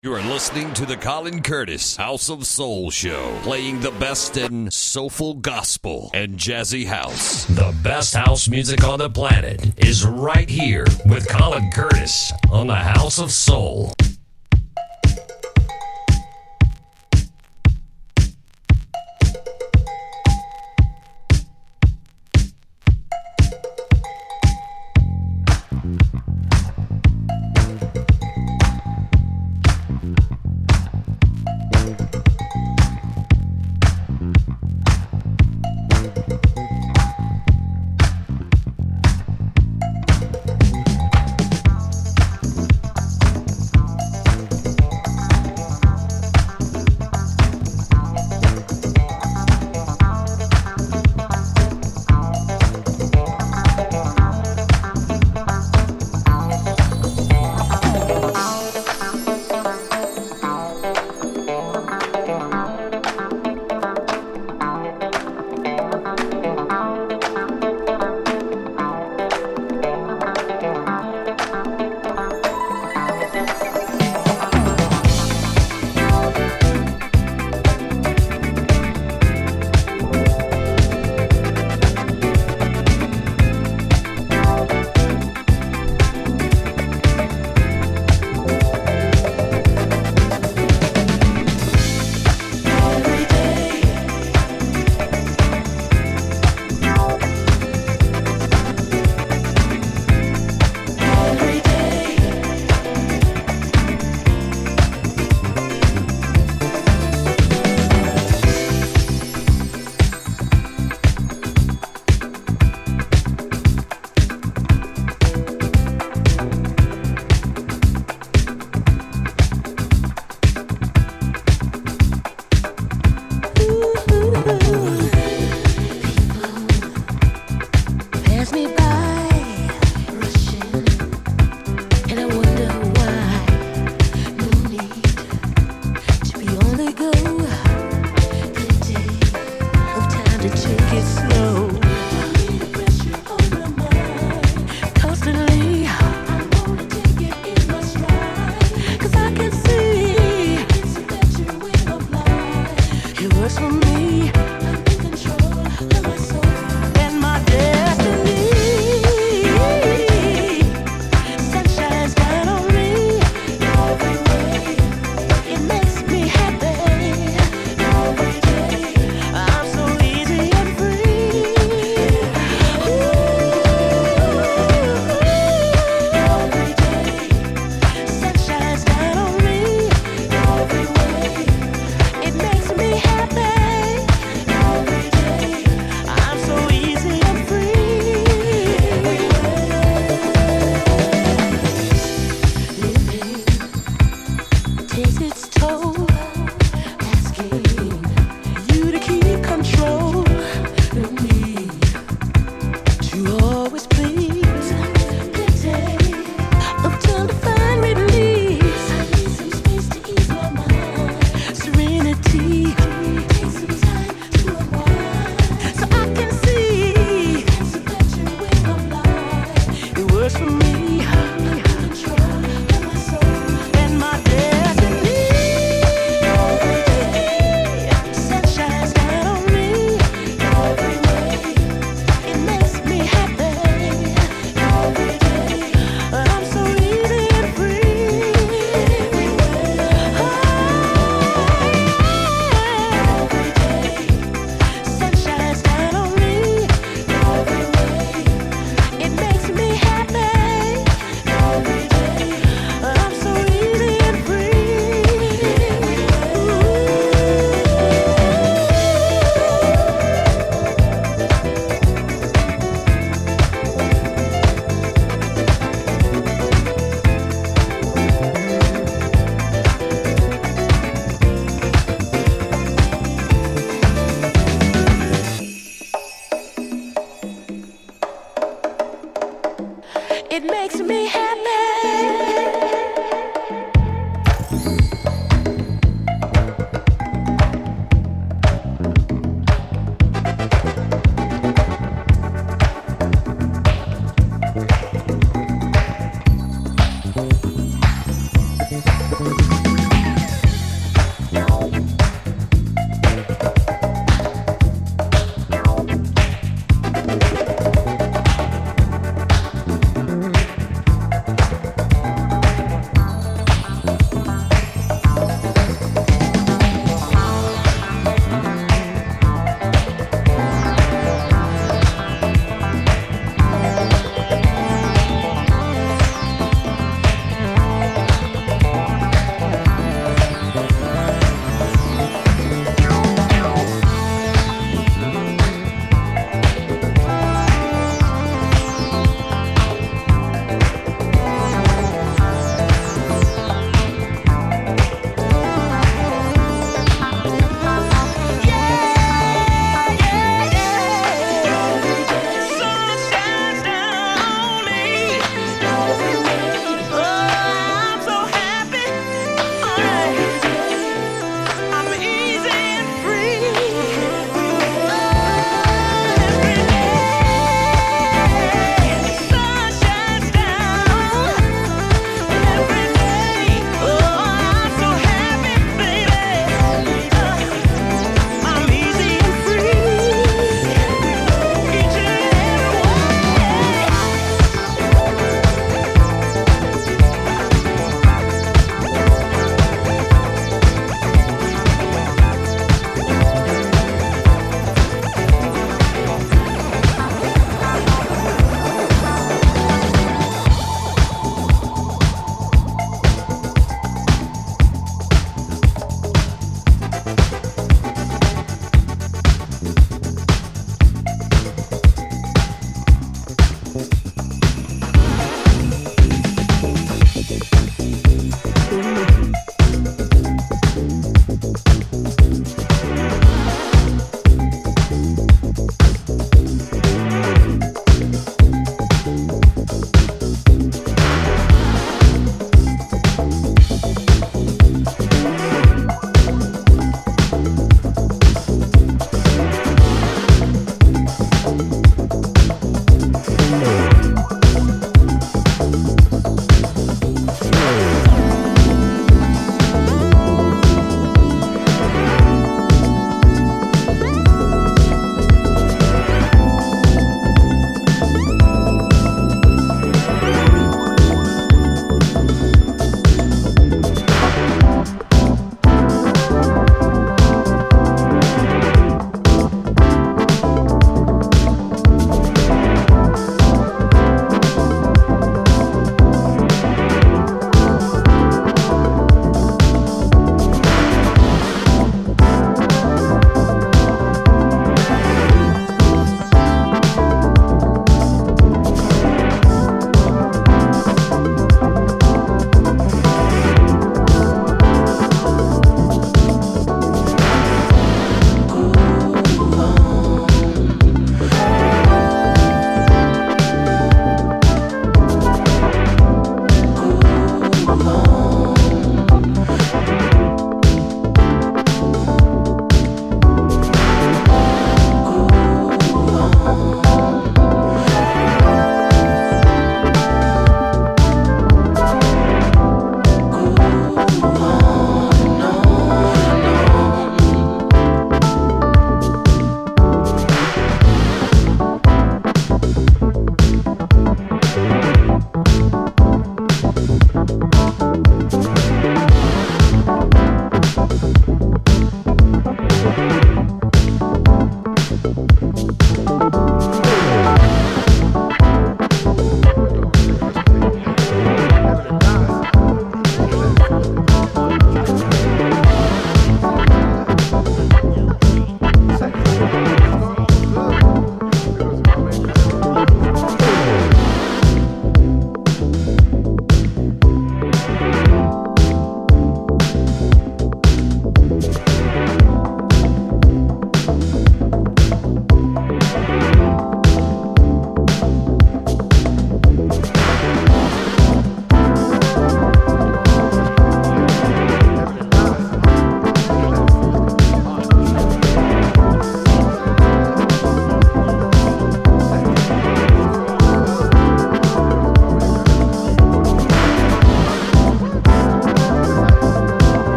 You 0.00 0.14
are 0.14 0.22
listening 0.22 0.72
to 0.74 0.86
the 0.86 0.96
Colin 0.96 1.42
Curtis 1.42 1.96
House 1.96 2.30
of 2.30 2.46
Soul 2.46 2.88
Show, 2.88 3.36
playing 3.42 3.80
the 3.80 3.90
best 3.90 4.36
in 4.36 4.70
soulful 4.70 5.34
gospel 5.34 6.12
and 6.14 6.36
jazzy 6.38 6.86
house. 6.86 7.46
The 7.46 7.76
best 7.82 8.14
house 8.14 8.46
music 8.46 8.84
on 8.84 9.00
the 9.00 9.10
planet 9.10 9.76
is 9.84 10.06
right 10.06 10.48
here 10.48 10.86
with 11.06 11.28
Colin 11.28 11.68
Curtis 11.72 12.32
on 12.48 12.68
the 12.68 12.76
House 12.76 13.18
of 13.18 13.32
Soul. 13.32 13.92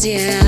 Storms, 0.00 0.39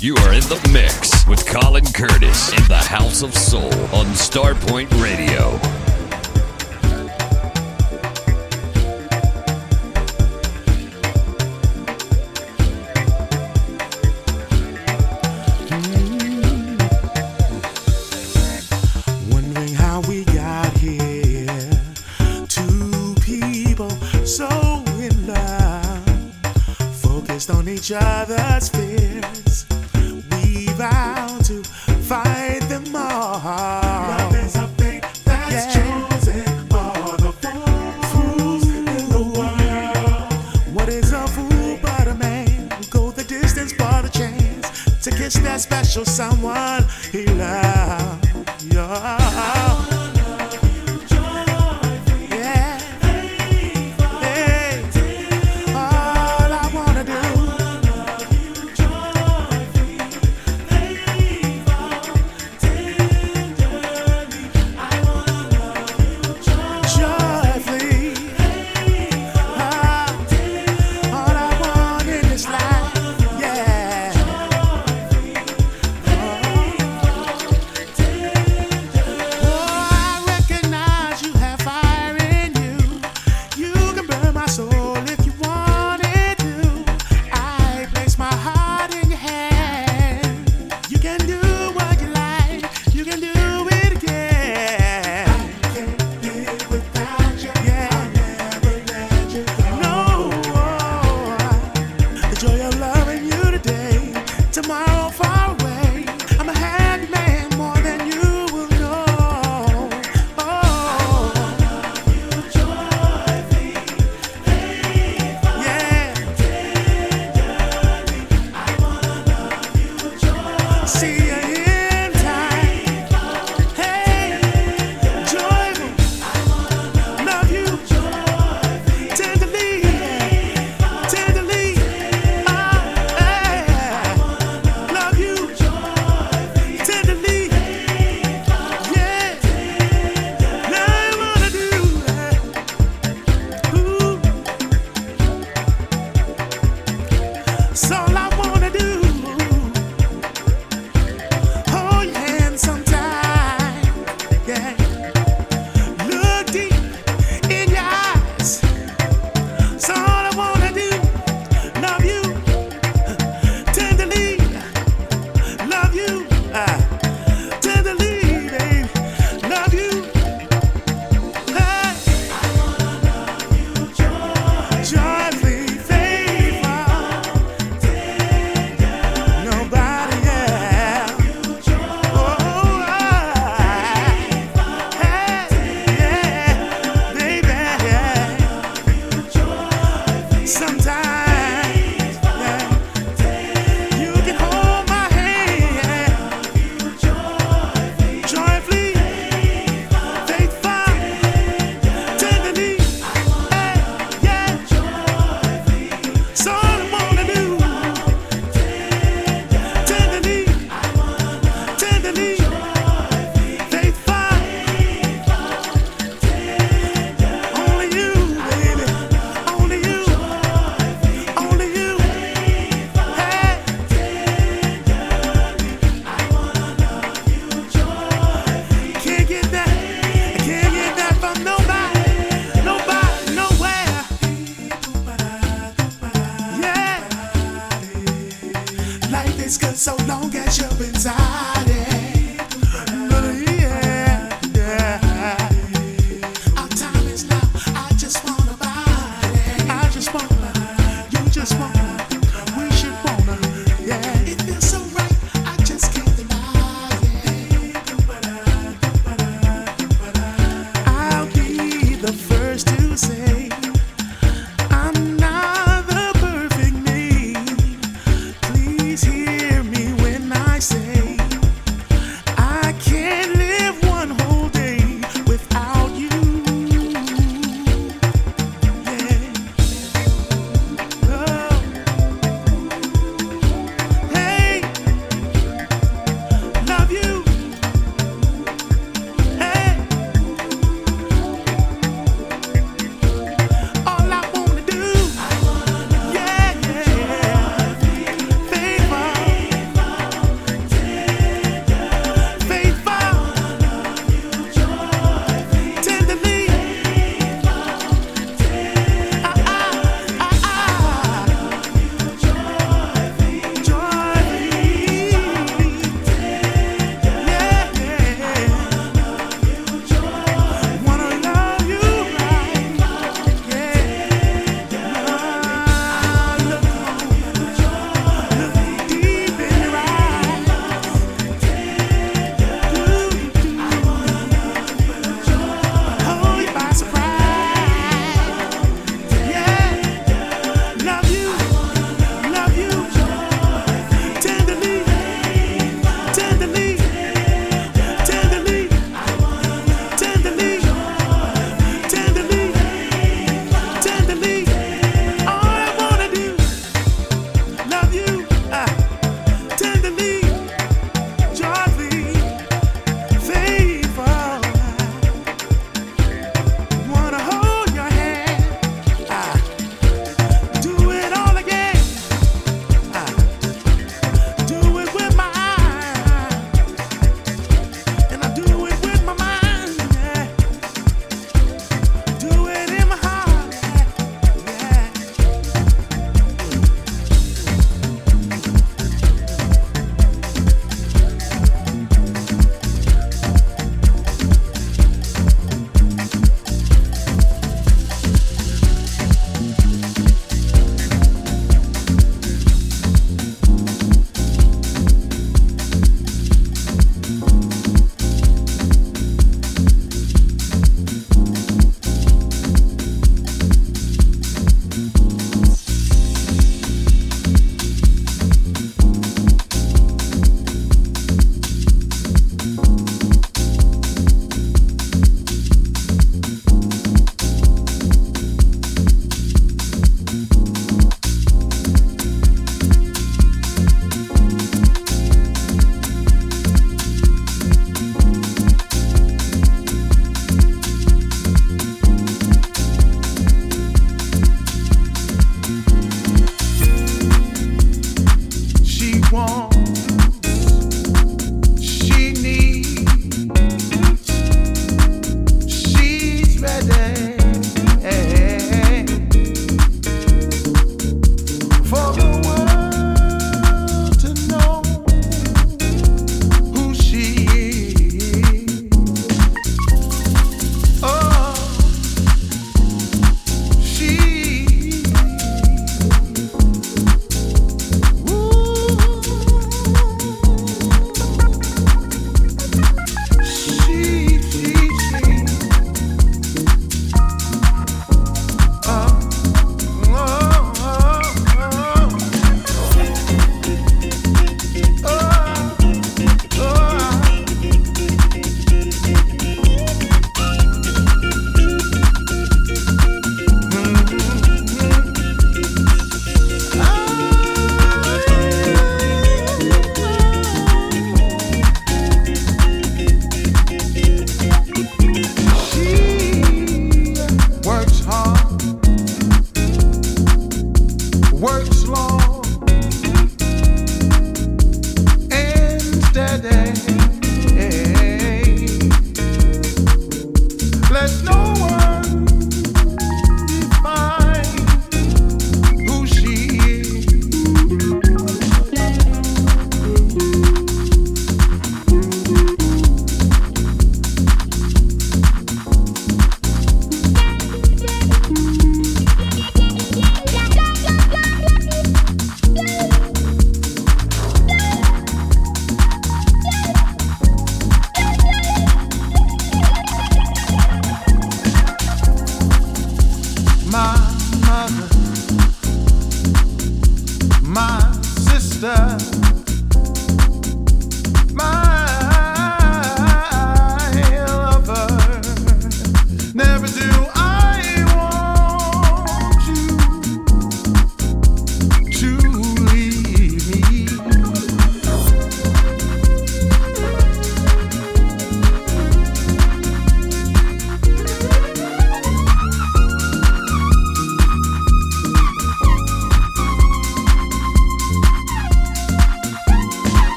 You 0.00 0.14
are 0.14 0.32
in 0.32 0.42
the 0.42 0.68
mix 0.72 1.26
with 1.26 1.44
Colin 1.44 1.84
Curtis 1.84 2.52
in 2.52 2.68
the 2.68 2.76
House 2.76 3.22
of 3.22 3.34
Soul 3.34 3.72
on 3.92 4.06
Starpoint 4.14 4.88
Radio. 5.02 5.77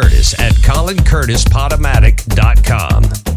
Curtis 0.00 0.38
at 0.38 0.52
ColinCurtisPotomatic.com. 0.52 3.27